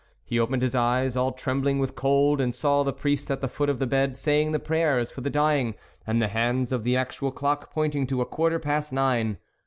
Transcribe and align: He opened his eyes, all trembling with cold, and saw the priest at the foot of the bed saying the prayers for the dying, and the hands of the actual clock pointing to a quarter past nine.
He 0.25 0.39
opened 0.39 0.63
his 0.63 0.73
eyes, 0.73 1.15
all 1.15 1.31
trembling 1.31 1.77
with 1.77 1.93
cold, 1.93 2.41
and 2.41 2.55
saw 2.55 2.81
the 2.81 2.91
priest 2.91 3.29
at 3.29 3.39
the 3.39 3.47
foot 3.47 3.69
of 3.69 3.77
the 3.77 3.85
bed 3.85 4.17
saying 4.17 4.51
the 4.51 4.57
prayers 4.57 5.11
for 5.11 5.21
the 5.21 5.29
dying, 5.29 5.75
and 6.07 6.19
the 6.19 6.29
hands 6.29 6.71
of 6.71 6.83
the 6.83 6.97
actual 6.97 7.29
clock 7.31 7.71
pointing 7.71 8.07
to 8.07 8.19
a 8.19 8.25
quarter 8.25 8.57
past 8.57 8.91
nine. 8.91 9.37